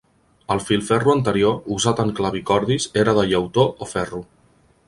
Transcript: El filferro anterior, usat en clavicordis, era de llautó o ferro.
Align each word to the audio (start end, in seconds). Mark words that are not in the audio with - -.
El 0.53 0.61
filferro 0.69 1.13
anterior, 1.17 1.59
usat 1.77 2.03
en 2.05 2.11
clavicordis, 2.21 2.91
era 3.05 3.17
de 3.19 3.29
llautó 3.33 3.71
o 3.87 3.93
ferro. 3.93 4.25